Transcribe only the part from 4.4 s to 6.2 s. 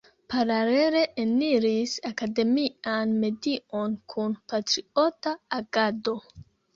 patriota agado.